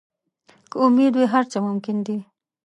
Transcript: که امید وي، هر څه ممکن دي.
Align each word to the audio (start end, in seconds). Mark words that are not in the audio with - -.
که 0.69 0.75
امید 0.85 1.13
وي، 1.15 1.25
هر 1.33 1.43
څه 1.51 1.57
ممکن 1.67 1.97
دي. 2.05 2.17